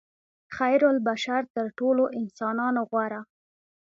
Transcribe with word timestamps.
خیرالبشر 0.55 1.41
تر 1.55 1.65
ټولو 1.77 2.03
انسانانو 2.19 2.81
غوره. 2.89 3.21